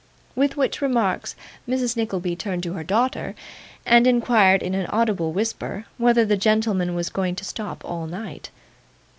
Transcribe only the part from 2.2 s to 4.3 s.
turned to her daughter, and